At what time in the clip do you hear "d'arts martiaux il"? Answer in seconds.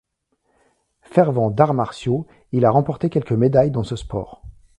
1.51-2.65